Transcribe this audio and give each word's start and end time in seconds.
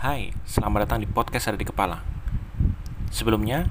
Hai, 0.00 0.32
selamat 0.48 0.88
datang 0.88 1.04
di 1.04 1.08
podcast 1.12 1.52
Ada 1.52 1.60
di 1.60 1.68
Kepala. 1.68 2.00
Sebelumnya, 3.12 3.68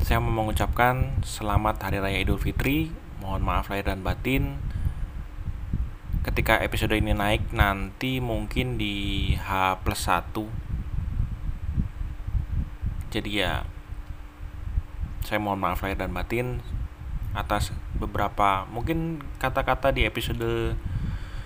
saya 0.00 0.16
mau 0.16 0.32
mengucapkan 0.32 1.20
selamat 1.20 1.84
Hari 1.84 2.00
Raya 2.00 2.16
Idul 2.24 2.40
Fitri. 2.40 2.88
Mohon 3.20 3.52
maaf 3.52 3.68
lahir 3.68 3.84
dan 3.84 4.00
batin. 4.00 4.56
Ketika 6.24 6.64
episode 6.64 6.96
ini 6.96 7.12
naik 7.12 7.52
nanti 7.52 8.24
mungkin 8.24 8.80
di 8.80 9.36
H 9.36 9.84
plus 9.84 10.08
1 10.08 10.32
Jadi 13.12 13.44
ya, 13.44 13.68
saya 15.28 15.44
mohon 15.44 15.60
maaf 15.60 15.84
lahir 15.84 16.00
dan 16.00 16.16
batin 16.16 16.64
atas 17.36 17.68
beberapa 17.92 18.64
mungkin 18.72 19.20
kata-kata 19.36 19.92
di 19.92 20.08
episode 20.08 20.72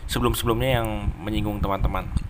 sebelum-sebelumnya 0.07 0.79
yang 0.79 1.11
menyinggung 1.19 1.59
teman-teman 1.59 2.28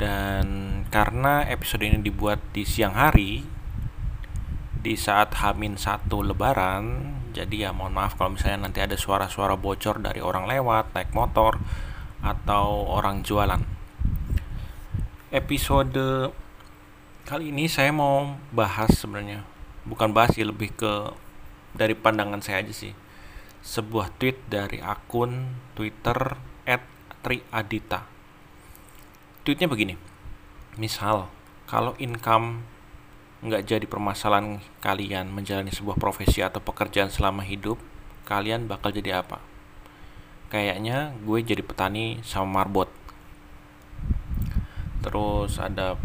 dan 0.00 0.46
karena 0.88 1.44
episode 1.44 1.84
ini 1.84 2.00
dibuat 2.00 2.40
di 2.56 2.64
siang 2.64 2.96
hari 2.96 3.44
di 4.80 4.96
saat 4.96 5.36
Hamin 5.44 5.76
satu 5.76 6.24
Lebaran 6.24 7.12
jadi 7.36 7.68
ya 7.68 7.70
mohon 7.76 7.92
maaf 7.92 8.16
kalau 8.16 8.32
misalnya 8.32 8.64
nanti 8.64 8.80
ada 8.80 8.96
suara-suara 8.96 9.60
bocor 9.60 10.00
dari 10.00 10.24
orang 10.24 10.48
lewat 10.48 10.96
naik 10.96 11.12
motor 11.12 11.60
atau 12.24 12.90
orang 12.90 13.22
jualan. 13.22 13.60
Episode 15.30 16.34
kali 17.28 17.54
ini 17.54 17.70
saya 17.70 17.94
mau 17.94 18.34
bahas 18.50 18.90
sebenarnya 18.98 19.46
bukan 19.86 20.10
bahas 20.10 20.34
sih 20.34 20.42
lebih 20.42 20.74
ke 20.74 21.14
dari 21.76 21.94
pandangan 21.94 22.42
saya 22.42 22.66
aja 22.66 22.74
sih. 22.74 22.96
Sebuah 23.62 24.16
tweet 24.18 24.42
dari 24.50 24.82
akun 24.82 25.54
Twitter 25.78 26.34
@triadita 27.22 28.09
tweetnya 29.42 29.68
begini. 29.70 29.96
Misal 30.76 31.28
kalau 31.64 31.96
income 31.96 32.64
nggak 33.40 33.64
jadi 33.64 33.86
permasalahan 33.88 34.60
kalian 34.84 35.32
menjalani 35.32 35.72
sebuah 35.72 35.96
profesi 35.96 36.44
atau 36.44 36.60
pekerjaan 36.60 37.08
selama 37.08 37.40
hidup 37.40 37.80
kalian 38.28 38.68
bakal 38.68 38.92
jadi 38.92 39.24
apa? 39.24 39.40
Kayaknya 40.52 41.14
gue 41.24 41.38
jadi 41.40 41.62
petani 41.64 42.20
sama 42.26 42.60
marbot. 42.60 42.90
Terus 45.00 45.56
ada 45.56 45.96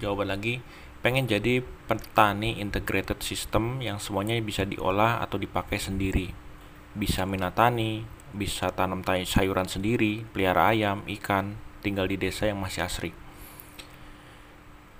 jawaban 0.00 0.32
lagi 0.32 0.64
pengen 1.04 1.28
jadi 1.28 1.60
petani 1.84 2.56
integrated 2.64 3.20
system 3.20 3.84
yang 3.84 4.00
semuanya 4.00 4.40
bisa 4.40 4.64
diolah 4.64 5.20
atau 5.20 5.36
dipakai 5.36 5.76
sendiri. 5.76 6.32
Bisa 6.96 7.28
minatani 7.28 8.08
bisa 8.34 8.74
tanam 8.74 9.06
sayuran 9.06 9.70
sendiri, 9.70 10.26
pelihara 10.34 10.74
ayam, 10.74 11.06
ikan, 11.06 11.54
tinggal 11.86 12.10
di 12.10 12.18
desa 12.18 12.50
yang 12.50 12.58
masih 12.58 12.82
asri. 12.82 13.14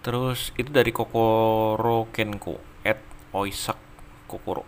Terus 0.05 0.53
itu 0.61 0.69
dari 0.69 0.93
Kokoro 0.93 2.13
Kenko 2.13 2.61
at 2.85 3.01
Oisak 3.33 3.81
Kokoro. 4.29 4.63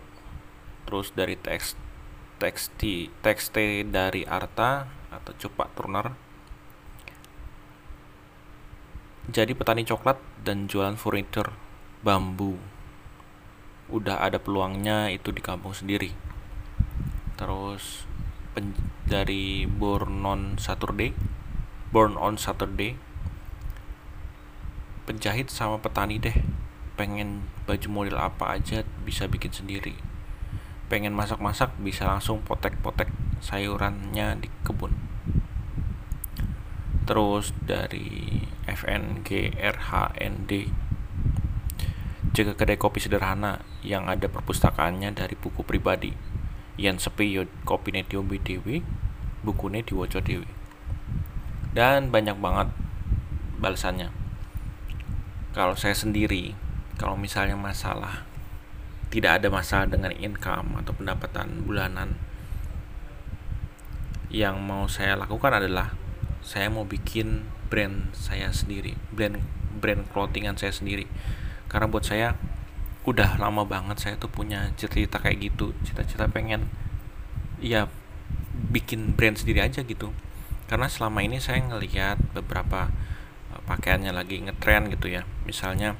Terus 0.89 1.13
dari 1.13 1.37
teks 1.37 1.77
teksti 2.41 3.13
tekste 3.21 3.85
dari 3.85 4.25
Arta 4.25 4.89
atau 5.13 5.33
Cepat 5.37 5.69
Turner. 5.77 6.07
Jadi 9.29 9.53
petani 9.53 9.85
coklat 9.85 10.17
dan 10.41 10.65
jualan 10.65 10.97
furniture 10.97 11.53
bambu. 12.01 12.57
Udah 13.93 14.25
ada 14.25 14.41
peluangnya 14.41 15.13
itu 15.13 15.29
di 15.29 15.43
kampung 15.43 15.77
sendiri. 15.77 16.15
Terus 17.37 18.09
dari 19.07 19.63
Born 19.65 20.25
on 20.25 20.41
Saturday 20.57 21.37
Born 21.87 22.19
on 22.19 22.35
Saturday. 22.35 22.99
Penjahit 25.07 25.47
sama 25.47 25.79
petani 25.79 26.19
deh 26.19 26.35
pengen 26.99 27.47
baju 27.63 27.87
model 27.87 28.19
apa 28.19 28.59
aja 28.59 28.83
bisa 29.07 29.23
bikin 29.31 29.55
sendiri. 29.55 29.95
Pengen 30.91 31.15
masak-masak 31.15 31.71
bisa 31.79 32.03
langsung 32.03 32.43
potek-potek 32.43 33.07
sayurannya 33.39 34.43
di 34.43 34.51
kebun. 34.67 34.99
Terus 37.07 37.55
dari 37.63 38.43
FNG 38.67 39.55
RHND 39.55 40.51
jaga 42.35 42.53
kedai 42.53 42.75
kopi 42.75 42.99
sederhana 42.99 43.63
yang 43.79 44.11
ada 44.11 44.27
perpustakaannya 44.27 45.15
dari 45.15 45.39
buku 45.39 45.63
pribadi 45.63 46.11
yen 46.77 47.01
sepi 47.01 47.33
yo 47.33 47.49
kopine 47.65 48.05
diombe 48.05 48.37
dhewe 48.37 48.85
bukune 49.41 49.81
diwaca 49.81 50.21
dhewe. 50.21 50.45
Dan 51.73 52.09
banyak 52.13 52.37
banget 52.37 52.69
balasannya. 53.57 54.13
Kalau 55.57 55.73
saya 55.73 55.97
sendiri 55.97 56.53
kalau 56.97 57.17
misalnya 57.17 57.57
masalah 57.57 58.25
tidak 59.13 59.41
ada 59.41 59.47
masalah 59.53 59.87
dengan 59.87 60.13
income 60.13 60.81
atau 60.81 60.91
pendapatan 60.93 61.63
bulanan 61.63 62.17
yang 64.27 64.59
mau 64.59 64.91
saya 64.91 65.15
lakukan 65.15 65.55
adalah 65.55 65.95
saya 66.43 66.67
mau 66.67 66.83
bikin 66.83 67.47
brand 67.71 68.11
saya 68.11 68.51
sendiri 68.51 68.99
brand 69.15 69.39
brand 69.77 70.03
clothingan 70.09 70.57
saya 70.57 70.73
sendiri. 70.73 71.05
Karena 71.69 71.85
buat 71.87 72.03
saya 72.03 72.35
udah 73.07 73.39
lama 73.39 73.63
banget 73.63 74.03
saya 74.03 74.15
tuh 74.19 74.27
punya 74.27 74.75
cita-cita 74.75 75.23
kayak 75.23 75.39
gitu 75.39 75.71
cita-cita 75.87 76.27
pengen 76.27 76.67
ya 77.63 77.87
bikin 78.57 79.13
brand 79.13 79.37
sendiri 79.37 79.63
aja 79.63 79.85
gitu. 79.85 80.11
Karena 80.67 80.91
selama 80.91 81.23
ini 81.23 81.39
saya 81.39 81.63
ngelihat 81.63 82.19
beberapa 82.35 82.91
uh, 83.53 83.61
pakaiannya 83.63 84.11
lagi 84.11 84.43
ngetren 84.43 84.91
gitu 84.91 85.07
ya. 85.07 85.23
Misalnya 85.47 85.95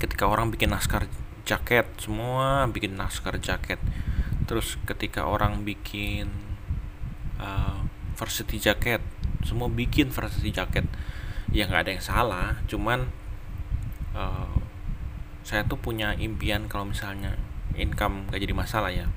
ketika 0.00 0.26
orang 0.26 0.48
bikin 0.48 0.72
naskar 0.72 1.06
jaket 1.44 1.86
semua 2.00 2.64
bikin 2.70 2.96
naskar 2.96 3.36
jaket. 3.36 3.78
Terus 4.48 4.80
ketika 4.88 5.28
orang 5.28 5.66
bikin 5.66 6.32
uh, 7.36 7.84
varsity 8.16 8.56
jaket 8.56 9.02
semua 9.44 9.68
bikin 9.68 10.08
varsity 10.08 10.54
jaket. 10.54 10.88
Ya 11.52 11.68
nggak 11.68 11.84
ada 11.84 11.92
yang 11.92 12.04
salah 12.04 12.48
cuman 12.64 13.12
uh, 14.16 14.61
saya 15.42 15.66
tuh 15.66 15.78
punya 15.78 16.14
impian 16.18 16.70
kalau 16.70 16.90
misalnya 16.90 17.34
income 17.74 18.30
gak 18.30 18.40
jadi 18.42 18.54
masalah 18.54 18.90
ya. 18.94 19.10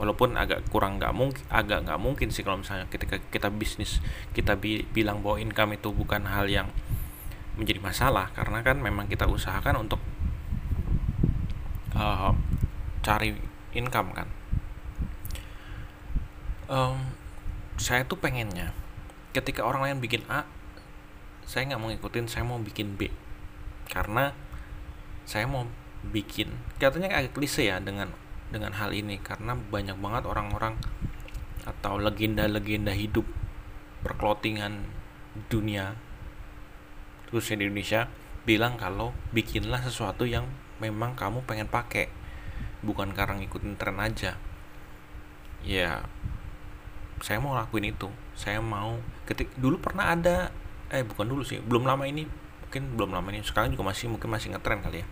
Walaupun 0.00 0.40
agak 0.40 0.64
kurang 0.72 0.96
nggak 0.96 1.12
mungkin 1.12 1.44
agak 1.52 1.84
nggak 1.84 2.00
mungkin 2.00 2.32
sih 2.32 2.40
kalau 2.40 2.64
misalnya 2.64 2.88
ketika 2.88 3.20
kita 3.28 3.52
bisnis 3.52 4.00
kita 4.32 4.56
bi 4.56 4.88
bilang 4.96 5.20
bahwa 5.20 5.36
income 5.36 5.76
itu 5.76 5.92
bukan 5.92 6.24
hal 6.24 6.48
yang 6.48 6.72
menjadi 7.60 7.84
masalah. 7.84 8.32
Karena 8.32 8.64
kan 8.64 8.80
memang 8.80 9.12
kita 9.12 9.28
usahakan 9.28 9.84
untuk 9.84 10.00
uh, 11.92 12.32
cari 13.04 13.36
income 13.76 14.16
kan. 14.16 14.28
Um, 16.70 17.12
saya 17.76 18.08
tuh 18.08 18.16
pengennya 18.16 18.72
ketika 19.36 19.66
orang 19.68 19.84
lain 19.84 19.98
bikin 20.00 20.22
A 20.30 20.46
saya 21.44 21.66
nggak 21.66 21.80
mau 21.82 21.90
ngikutin 21.90 22.24
saya 22.30 22.46
mau 22.46 22.56
bikin 22.56 22.96
B. 22.96 23.12
Karena 23.90 24.32
saya 25.30 25.46
mau 25.46 25.62
bikin 26.10 26.50
katanya 26.82 27.22
agak 27.22 27.38
klise 27.38 27.70
ya 27.70 27.78
dengan 27.78 28.10
dengan 28.50 28.74
hal 28.74 28.90
ini 28.90 29.22
karena 29.22 29.54
banyak 29.54 29.94
banget 30.02 30.26
orang-orang 30.26 30.74
atau 31.62 32.02
legenda-legenda 32.02 32.90
hidup 32.90 33.22
perklotingan 34.02 34.90
dunia 35.46 35.94
khususnya 37.30 37.62
di 37.62 37.64
Indonesia 37.70 38.10
bilang 38.42 38.74
kalau 38.74 39.14
bikinlah 39.30 39.78
sesuatu 39.86 40.26
yang 40.26 40.50
memang 40.82 41.14
kamu 41.14 41.46
pengen 41.46 41.70
pakai 41.70 42.10
bukan 42.82 43.12
karena 43.12 43.38
ngikutin 43.38 43.76
tren 43.76 44.00
aja. 44.02 44.34
Ya 45.62 46.02
saya 47.20 47.38
mau 47.38 47.54
lakuin 47.54 47.92
itu. 47.92 48.08
Saya 48.34 48.58
mau 48.58 48.98
ketik 49.28 49.52
dulu 49.60 49.78
pernah 49.78 50.10
ada 50.10 50.50
eh 50.90 51.06
bukan 51.06 51.30
dulu 51.30 51.46
sih 51.46 51.62
belum 51.62 51.86
lama 51.86 52.02
ini 52.02 52.26
mungkin 52.70 52.94
belum 52.94 53.10
lama 53.18 53.34
ini 53.34 53.42
sekarang 53.42 53.74
juga 53.74 53.90
masih 53.90 54.06
mungkin 54.06 54.30
masih 54.30 54.54
ngetren 54.54 54.78
kali 54.78 55.02
ya. 55.02 55.06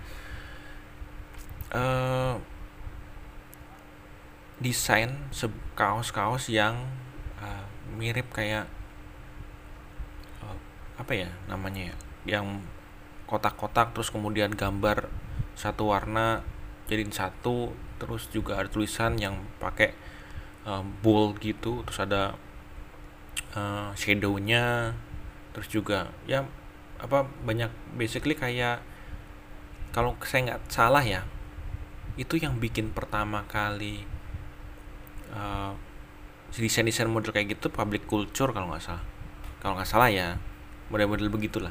Uh, 1.75 2.39
desain 4.63 5.11
kaos-kaos 5.75 6.47
yang 6.55 6.79
uh, 7.43 7.67
mirip 7.99 8.31
kayak 8.31 8.71
uh, 10.39 10.55
apa 11.03 11.27
ya 11.27 11.35
namanya 11.51 11.91
ya 11.91 11.97
yang 12.39 12.63
kotak-kotak 13.27 13.91
terus 13.91 14.15
kemudian 14.15 14.55
gambar 14.55 15.11
satu 15.59 15.91
warna 15.91 16.47
jadiin 16.87 17.11
satu 17.11 17.75
terus 17.99 18.31
juga 18.31 18.63
ada 18.63 18.71
tulisan 18.71 19.19
yang 19.19 19.35
pakai 19.59 19.99
uh, 20.63 20.87
bold 21.03 21.43
gitu 21.43 21.83
terus 21.83 21.99
ada 22.07 22.39
uh, 23.59 23.91
shadownya 23.99 24.95
terus 25.51 25.67
juga 25.75 26.15
ya 26.31 26.47
apa 26.99 27.27
banyak 27.47 27.71
basically 27.95 28.35
kayak 28.35 28.83
kalau 29.95 30.19
saya 30.23 30.55
nggak 30.55 30.63
salah 30.69 31.03
ya 31.03 31.23
itu 32.19 32.35
yang 32.35 32.59
bikin 32.59 32.91
pertama 32.91 33.47
kali 33.47 34.03
uh, 35.31 35.73
desain-desain 36.51 37.07
model 37.07 37.31
kayak 37.31 37.55
gitu 37.59 37.71
public 37.71 38.09
culture 38.11 38.51
kalau 38.51 38.75
nggak 38.75 38.83
salah. 38.83 39.05
Kalau 39.63 39.79
nggak 39.79 39.89
salah 39.89 40.11
ya 40.11 40.35
model-model 40.91 41.31
begitulah. 41.31 41.71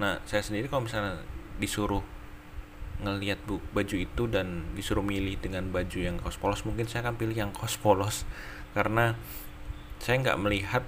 Nah 0.00 0.16
saya 0.24 0.40
sendiri 0.40 0.72
kalau 0.72 0.88
misalnya 0.88 1.20
disuruh 1.60 2.00
ngelihat 3.02 3.42
bu, 3.44 3.58
baju 3.74 3.96
itu 3.98 4.22
dan 4.30 4.64
disuruh 4.78 5.02
milih 5.02 5.36
dengan 5.42 5.68
baju 5.74 5.98
yang 5.98 6.16
kaos 6.22 6.38
polos 6.38 6.62
mungkin 6.62 6.86
saya 6.86 7.04
akan 7.04 7.20
pilih 7.20 7.36
yang 7.36 7.52
kaos 7.52 7.76
polos. 7.76 8.24
Karena 8.72 9.18
saya 10.00 10.24
nggak 10.24 10.38
melihat 10.40 10.84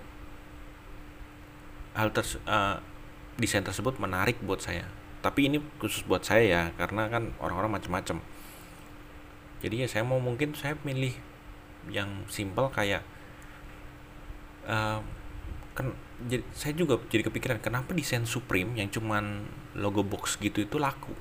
hal 1.93 2.09
ters 2.11 2.41
uh, 2.49 2.81
desain 3.41 3.65
tersebut 3.67 3.99
menarik 3.99 4.39
buat 4.43 4.63
saya. 4.63 4.87
Tapi 5.25 5.49
ini 5.49 5.59
khusus 5.81 6.05
buat 6.05 6.23
saya 6.23 6.45
ya 6.45 6.63
karena 6.77 7.09
kan 7.09 7.33
orang-orang 7.41 7.81
macam-macam 7.81 8.21
jadi 9.65 9.81
ya 9.81 9.89
saya 9.89 10.05
mau 10.05 10.21
mungkin 10.21 10.53
saya 10.53 10.77
milih 10.85 11.17
yang 11.89 12.29
simple 12.29 12.69
kayak 12.69 13.01
uh, 14.69 15.01
kan 15.73 15.97
jadi 16.29 16.45
saya 16.53 16.77
juga 16.77 17.01
jadi 17.09 17.25
kepikiran 17.25 17.65
kenapa 17.65 17.97
desain 17.97 18.29
Supreme 18.29 18.77
yang 18.77 18.93
cuman 18.93 19.49
logo 19.73 20.05
box 20.05 20.37
gitu 20.37 20.61
itu 20.61 20.77
laku? 20.77 21.17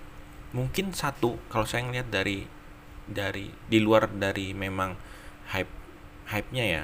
Mungkin 0.51 0.91
satu 0.91 1.39
kalau 1.47 1.63
saya 1.63 1.87
ngeliat 1.87 2.11
dari 2.11 2.43
dari 3.07 3.47
di 3.71 3.79
luar 3.79 4.11
dari 4.11 4.51
memang 4.51 4.99
hype 5.55 5.71
hype 6.27 6.51
nya 6.51 6.63
ya 6.67 6.83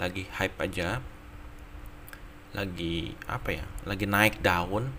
lagi 0.00 0.24
hype 0.40 0.56
aja 0.56 1.04
lagi 2.56 3.12
apa 3.28 3.60
ya 3.60 3.64
lagi 3.84 4.08
naik 4.08 4.40
daun 4.40 4.92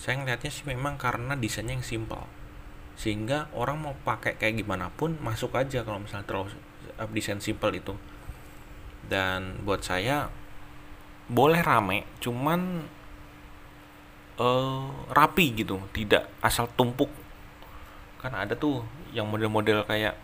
saya 0.00 0.16
ngeliatnya 0.16 0.48
sih 0.48 0.64
memang 0.64 0.96
karena 0.96 1.36
desainnya 1.36 1.76
yang 1.76 1.84
simple 1.84 2.24
sehingga 3.00 3.48
orang 3.56 3.80
mau 3.80 3.94
pakai 3.96 4.36
kayak 4.36 4.60
gimana 4.60 4.92
pun 4.92 5.16
masuk 5.24 5.56
aja 5.56 5.80
kalau 5.80 6.04
misalnya 6.04 6.28
terus 6.28 6.52
desain 7.16 7.40
simple 7.40 7.72
itu. 7.72 7.96
Dan 9.08 9.64
buat 9.64 9.80
saya 9.80 10.28
boleh 11.32 11.64
rame 11.64 12.04
cuman 12.20 12.84
uh, 14.36 14.84
rapi 15.16 15.64
gitu 15.64 15.80
tidak 15.96 16.28
asal 16.44 16.68
tumpuk. 16.76 17.08
Kan 18.20 18.36
ada 18.36 18.52
tuh 18.52 18.84
yang 19.16 19.24
model-model 19.32 19.88
kayak 19.88 20.20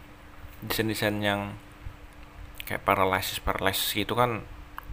desain-desain 0.61 1.17
yang 1.25 1.57
kayak 2.69 2.85
paralysis 2.85 3.41
paralysis 3.41 3.95
gitu 3.97 4.13
kan 4.13 4.43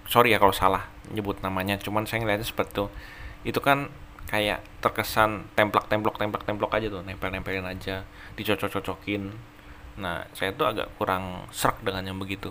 sorry 0.05 0.31
ya 0.31 0.37
kalau 0.37 0.53
salah 0.53 0.92
nyebut 1.11 1.43
namanya 1.43 1.75
cuman 1.81 2.07
saya 2.07 2.23
ngeliatnya 2.23 2.47
seperti 2.47 2.71
itu 2.79 2.85
itu 3.43 3.59
kan 3.59 3.91
kayak 4.31 4.63
terkesan 4.79 5.51
templok 5.57 5.91
templok 5.91 6.15
templok 6.15 6.47
templok 6.47 6.71
aja 6.79 6.87
tuh 6.87 7.03
nempel 7.03 7.27
nempelin 7.27 7.67
aja 7.67 8.07
dicocok 8.39 8.79
cocokin 8.79 9.35
nah 9.93 10.25
saya 10.33 10.49
tuh 10.55 10.65
agak 10.65 10.89
kurang 10.97 11.45
serak 11.53 11.77
dengan 11.85 12.09
yang 12.09 12.17
begitu. 12.17 12.49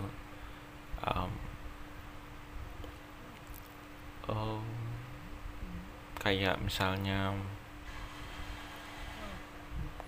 Um, 1.03 1.31
um, 4.31 4.63
kayak 6.23 6.55
misalnya 6.63 7.35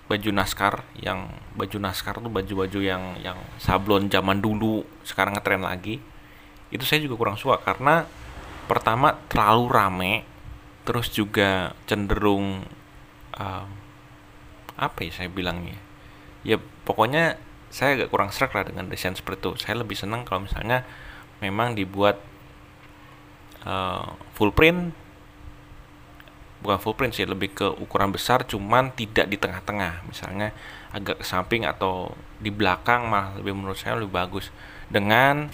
baju 0.06 0.30
naskar 0.32 0.86
yang 0.96 1.28
baju 1.58 1.78
naskar 1.82 2.22
tuh 2.22 2.32
baju-baju 2.32 2.80
yang 2.80 3.18
yang 3.20 3.36
sablon 3.58 4.08
zaman 4.08 4.38
dulu 4.38 4.86
sekarang 5.02 5.34
ngetren 5.34 5.66
lagi 5.66 5.98
itu 6.70 6.86
saya 6.86 7.02
juga 7.02 7.18
kurang 7.18 7.36
suka 7.42 7.58
karena 7.58 8.06
pertama 8.66 9.18
terlalu 9.32 9.66
rame 9.72 10.14
terus 10.86 11.10
juga 11.10 11.74
cenderung 11.90 12.62
uh, 13.38 13.68
apa 14.76 15.00
ya 15.02 15.12
saya 15.12 15.30
bilangnya? 15.32 15.80
Ya 16.46 16.62
pokoknya 16.86 17.42
saya 17.74 17.98
agak 18.00 18.14
kurang 18.14 18.30
serak 18.32 18.54
lah 18.54 18.64
dengan 18.68 18.88
desain 18.88 19.18
seperti 19.18 19.50
itu. 19.50 19.52
Saya 19.60 19.82
lebih 19.82 19.98
senang 19.98 20.24
kalau 20.24 20.46
misalnya 20.46 20.86
memang 21.42 21.74
dibuat 21.74 22.22
uh, 23.66 24.14
full 24.38 24.54
print. 24.54 24.94
Bukan 26.62 26.78
full 26.82 26.96
print 26.98 27.14
sih 27.14 27.28
lebih 27.28 27.54
ke 27.54 27.68
ukuran 27.68 28.10
besar 28.10 28.46
cuman 28.46 28.94
tidak 28.94 29.28
di 29.28 29.38
tengah-tengah. 29.42 30.06
Misalnya 30.08 30.54
agak 30.94 31.22
ke 31.22 31.26
samping 31.26 31.66
atau 31.66 32.14
di 32.40 32.54
belakang 32.54 33.10
mah 33.10 33.36
lebih 33.42 33.58
menurut 33.58 33.76
saya 33.76 33.98
lebih 34.00 34.14
bagus. 34.14 34.54
Dengan 34.88 35.50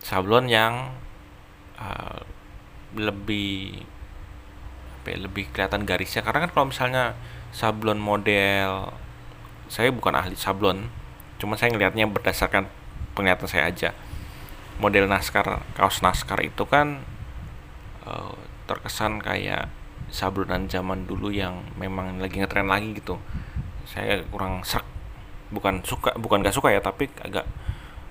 sablon 0.00 0.48
yang 0.48 0.96
uh, 1.76 2.20
lebih 2.96 3.82
apa 5.00 5.16
ya, 5.16 5.18
lebih 5.20 5.44
kelihatan 5.50 5.88
garisnya. 5.88 6.20
Karena 6.20 6.46
kan 6.46 6.50
kalau 6.52 6.66
misalnya 6.68 7.04
sablon 7.50 7.98
model 7.98 8.94
saya 9.70 9.94
bukan 9.94 10.14
ahli 10.18 10.34
sablon 10.34 10.90
cuma 11.38 11.56
saya 11.56 11.72
ngelihatnya 11.72 12.10
berdasarkan 12.10 12.68
penglihatan 13.16 13.48
saya 13.48 13.70
aja. 13.70 13.90
Model 14.80 15.08
naskar 15.08 15.64
kaos 15.76 16.00
naskar 16.00 16.40
itu 16.44 16.64
kan 16.64 17.04
uh, 18.04 18.32
terkesan 18.64 19.20
kayak 19.20 19.68
sablonan 20.10 20.66
zaman 20.66 21.04
dulu 21.06 21.30
yang 21.30 21.62
memang 21.76 22.18
lagi 22.18 22.40
ngetren 22.40 22.68
lagi 22.68 22.96
gitu. 22.96 23.20
Saya 23.88 24.20
kurang 24.28 24.64
serak 24.64 24.86
bukan 25.50 25.82
suka 25.82 26.14
bukan 26.14 26.46
gak 26.46 26.54
suka 26.54 26.70
ya 26.70 26.78
tapi 26.78 27.10
agak 27.20 27.42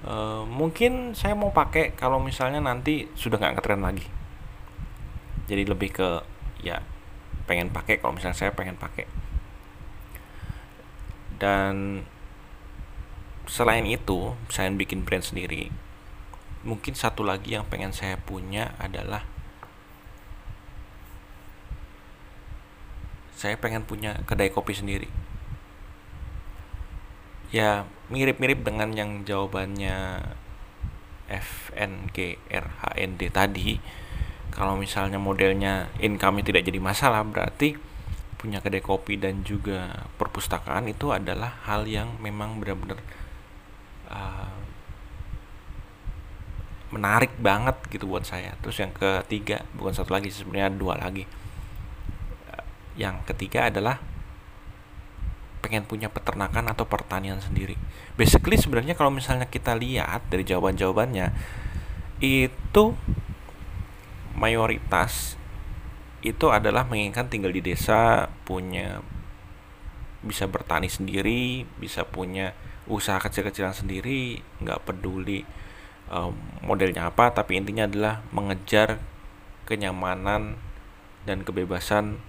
uh, 0.03 0.43
mungkin 0.43 1.15
saya 1.15 1.33
mau 1.33 1.55
pakai 1.55 1.95
kalau 1.95 2.19
misalnya 2.19 2.59
nanti 2.59 3.07
sudah 3.15 3.39
nggak 3.39 3.59
ngetren 3.59 3.81
lagi 3.81 4.18
jadi 5.49 5.65
lebih 5.65 5.89
ke 5.97 6.21
ya 6.61 6.85
pengen 7.49 7.73
pakai. 7.73 7.97
Kalau 7.97 8.13
misalnya 8.13 8.37
saya 8.37 8.53
pengen 8.53 8.77
pakai. 8.77 9.09
Dan 11.41 12.05
selain 13.49 13.89
itu 13.89 14.37
saya 14.53 14.69
bikin 14.69 15.01
brand 15.01 15.25
sendiri. 15.25 15.73
Mungkin 16.61 16.93
satu 16.93 17.25
lagi 17.25 17.57
yang 17.57 17.65
pengen 17.65 17.89
saya 17.89 18.21
punya 18.21 18.77
adalah 18.77 19.25
saya 23.33 23.55
pengen 23.57 23.87
punya 23.87 24.19
kedai 24.27 24.51
kopi 24.53 24.75
sendiri. 24.75 25.07
Ya 27.49 27.89
mirip-mirip 28.13 28.61
dengan 28.61 28.93
yang 28.93 29.25
jawabannya 29.25 30.21
FNGRHND 31.31 33.21
tadi 33.31 33.79
kalau 34.49 34.75
misalnya 34.75 35.21
modelnya 35.21 35.91
income 36.01 36.41
tidak 36.41 36.65
jadi 36.65 36.79
masalah 36.81 37.21
berarti 37.25 37.77
punya 38.39 38.63
kedai 38.63 38.79
kopi 38.79 39.19
dan 39.19 39.43
juga 39.43 40.07
perpustakaan 40.15 40.87
itu 40.87 41.11
adalah 41.11 41.59
hal 41.67 41.83
yang 41.83 42.15
memang 42.23 42.57
benar-benar 42.63 42.99
uh, 44.07 44.55
menarik 46.89 47.35
banget 47.37 47.75
gitu 47.91 48.09
buat 48.09 48.23
saya 48.23 48.55
terus 48.63 48.79
yang 48.79 48.95
ketiga 48.95 49.61
bukan 49.75 49.93
satu 49.93 50.15
lagi 50.15 50.31
sebenarnya 50.31 50.71
dua 50.73 50.97
lagi 50.97 51.27
yang 52.99 53.23
ketiga 53.23 53.71
adalah 53.71 54.03
pengen 55.63 55.87
punya 55.87 56.11
peternakan 56.11 56.71
atau 56.71 56.83
pertanian 56.87 57.39
sendiri. 57.39 57.79
Basically 58.19 58.59
sebenarnya 58.59 58.95
kalau 58.95 59.11
misalnya 59.11 59.47
kita 59.47 59.75
lihat 59.75 60.27
dari 60.27 60.43
jawaban-jawabannya 60.43 61.31
itu 62.19 62.83
mayoritas 64.39 65.35
itu 66.23 66.51
adalah 66.51 66.87
menginginkan 66.87 67.27
tinggal 67.27 67.51
di 67.51 67.59
desa, 67.63 68.31
punya 68.47 69.03
bisa 70.19 70.47
bertani 70.47 70.91
sendiri, 70.91 71.63
bisa 71.79 72.03
punya 72.03 72.51
usaha 72.87 73.19
kecil-kecilan 73.19 73.71
sendiri, 73.71 74.43
nggak 74.59 74.83
peduli 74.83 75.47
um, 76.11 76.35
modelnya 76.63 77.07
apa, 77.07 77.31
tapi 77.31 77.55
intinya 77.55 77.87
adalah 77.87 78.19
mengejar 78.35 78.99
kenyamanan 79.63 80.59
dan 81.23 81.43
kebebasan 81.47 82.19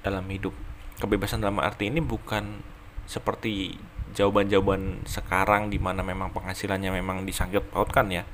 dalam 0.00 0.24
hidup. 0.32 0.56
Kebebasan 1.02 1.44
dalam 1.44 1.60
arti 1.60 1.92
ini 1.92 2.00
bukan 2.00 2.64
seperti 3.04 3.76
jawaban-jawaban 4.16 5.04
sekarang 5.04 5.68
di 5.68 5.76
mana 5.76 6.00
memang 6.00 6.32
penghasilannya 6.32 6.96
memang 6.96 7.28
disangkut 7.28 7.60
pautkan 7.68 8.08
ya 8.08 8.24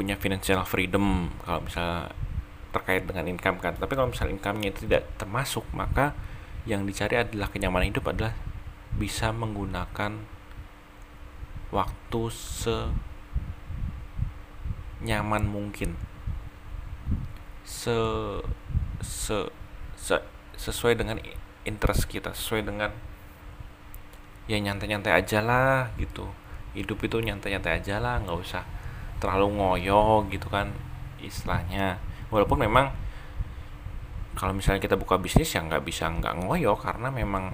punya 0.00 0.16
financial 0.16 0.64
freedom 0.64 1.28
kalau 1.44 1.60
misalnya 1.60 2.08
terkait 2.72 3.04
dengan 3.04 3.28
income 3.28 3.60
kan. 3.60 3.76
Tapi 3.76 3.92
kalau 3.92 4.08
misalnya 4.08 4.40
income-nya 4.40 4.72
itu 4.72 4.88
tidak 4.88 5.04
termasuk 5.20 5.68
maka 5.76 6.16
yang 6.64 6.88
dicari 6.88 7.20
adalah 7.20 7.52
kenyamanan 7.52 7.92
hidup 7.92 8.08
adalah 8.08 8.32
bisa 8.96 9.28
menggunakan 9.28 10.24
waktu 11.68 12.22
se 12.32 12.88
nyaman 15.04 15.44
mungkin 15.44 16.00
se 17.60 17.92
se 19.04 19.36
sesuai 20.56 20.96
dengan 20.96 21.20
interest 21.68 22.08
kita 22.08 22.32
sesuai 22.32 22.64
dengan 22.64 22.88
ya 24.48 24.56
nyantai-nyantai 24.56 25.12
aja 25.12 25.44
lah 25.44 25.92
gitu. 26.00 26.24
Hidup 26.72 27.04
itu 27.04 27.20
nyantai-nyantai 27.20 27.84
aja 27.84 28.00
lah 28.00 28.16
nggak 28.24 28.38
usah 28.40 28.64
terlalu 29.20 29.60
ngoyo 29.60 30.24
gitu 30.32 30.48
kan 30.48 30.72
istilahnya. 31.20 32.00
Walaupun 32.32 32.64
memang 32.64 32.90
kalau 34.34 34.56
misalnya 34.56 34.80
kita 34.80 34.96
buka 34.96 35.20
bisnis 35.20 35.52
ya 35.52 35.60
nggak 35.60 35.84
bisa 35.84 36.08
nggak 36.08 36.40
ngoyo 36.40 36.72
karena 36.80 37.12
memang 37.12 37.52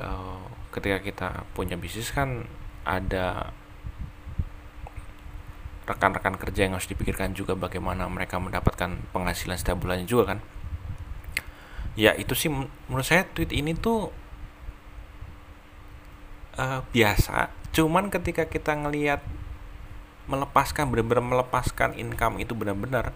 uh, 0.00 0.40
ketika 0.72 0.98
kita 1.04 1.28
punya 1.52 1.76
bisnis 1.76 2.08
kan 2.10 2.48
ada 2.88 3.52
rekan-rekan 5.84 6.40
kerja 6.40 6.64
yang 6.64 6.74
harus 6.80 6.88
dipikirkan 6.88 7.36
juga 7.36 7.52
bagaimana 7.52 8.08
mereka 8.08 8.40
mendapatkan 8.40 8.96
penghasilan 9.12 9.60
setiap 9.60 9.84
bulannya 9.84 10.08
juga 10.08 10.34
kan. 10.34 10.38
Ya 11.94 12.16
itu 12.16 12.32
sih 12.34 12.50
menurut 12.50 13.06
saya 13.06 13.28
tweet 13.28 13.52
ini 13.52 13.76
tuh 13.76 14.08
uh, 16.56 16.80
biasa. 16.90 17.52
Cuman 17.76 18.08
ketika 18.08 18.48
kita 18.48 18.72
ngelihat 18.74 19.20
melepaskan 20.24 20.88
benar-benar 20.88 21.24
melepaskan 21.24 21.96
income 22.00 22.40
itu 22.40 22.56
benar-benar 22.56 23.12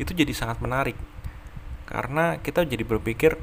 itu 0.00 0.16
jadi 0.16 0.32
sangat 0.32 0.58
menarik. 0.64 0.96
Karena 1.84 2.38
kita 2.38 2.64
jadi 2.64 2.86
berpikir 2.86 3.36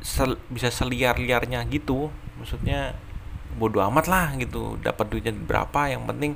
sel, 0.00 0.38
bisa 0.48 0.72
seliar-liarnya 0.72 1.62
gitu. 1.68 2.08
Maksudnya 2.38 2.96
bodoh 3.56 3.84
amat 3.92 4.08
lah 4.08 4.32
gitu 4.40 4.80
dapat 4.80 5.12
duitnya 5.12 5.36
berapa 5.36 5.92
yang 5.92 6.08
penting 6.08 6.32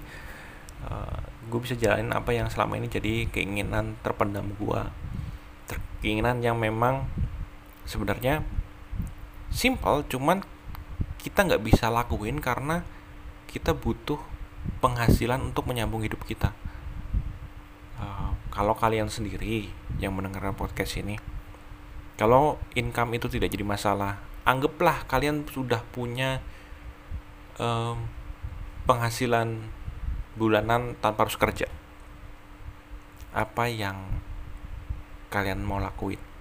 uh, 0.85 1.21
gue 1.49 1.61
bisa 1.63 1.79
jalanin 1.79 2.13
apa 2.13 2.35
yang 2.37 2.53
selama 2.53 2.77
ini 2.77 2.93
jadi 2.93 3.31
keinginan 3.33 3.97
terpendam 4.05 4.53
gue 4.61 4.81
keinginan 6.05 6.45
yang 6.45 6.61
memang 6.61 7.09
sebenarnya 7.89 8.45
simple 9.49 10.05
cuman 10.13 10.45
kita 11.23 11.47
nggak 11.47 11.65
bisa 11.65 11.89
lakuin 11.89 12.39
karena 12.43 12.85
kita 13.49 13.73
butuh 13.73 14.21
penghasilan 14.79 15.41
untuk 15.53 15.67
menyambung 15.67 16.05
hidup 16.05 16.23
kita. 16.25 16.53
Uh, 17.97 18.37
kalau 18.53 18.77
kalian 18.77 19.09
sendiri 19.09 19.73
yang 19.97 20.13
mendengarkan 20.13 20.53
podcast 20.53 21.01
ini 21.01 21.17
kalau 22.21 22.61
income 22.77 23.17
itu 23.17 23.29
tidak 23.29 23.53
jadi 23.53 23.65
masalah 23.65 24.21
anggaplah 24.45 25.05
kalian 25.09 25.45
sudah 25.49 25.81
punya 25.93 26.45
um, 27.57 28.05
penghasilan 28.85 29.65
bulanan 30.37 30.97
tanpa 31.01 31.25
harus 31.25 31.41
kerja. 31.41 31.69
Apa 33.33 33.69
yang 33.69 34.01
kalian 35.33 35.61
mau 35.65 35.81
lakuin 35.81 36.36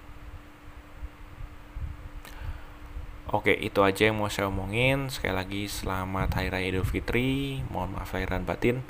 Oke, 3.34 3.50
itu 3.58 3.82
aja 3.82 4.06
yang 4.06 4.22
mau 4.22 4.30
saya 4.30 4.46
omongin. 4.46 5.10
Sekali 5.10 5.34
lagi 5.34 5.62
selamat 5.66 6.38
Hari 6.38 6.46
Raya 6.46 6.66
Idul 6.70 6.86
Fitri. 6.86 7.58
Mohon 7.74 7.98
maaf 7.98 8.14
lahir 8.14 8.30
dan 8.30 8.46
batin. 8.46 8.86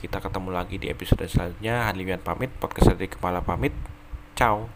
Kita 0.00 0.16
ketemu 0.16 0.48
lagi 0.48 0.80
di 0.80 0.88
episode 0.88 1.28
selanjutnya. 1.28 1.84
Hadlian 1.88 2.24
pamit, 2.24 2.48
podcast 2.56 2.96
dari 2.96 3.12
kepala 3.12 3.44
pamit. 3.44 3.76
Ciao. 4.32 4.75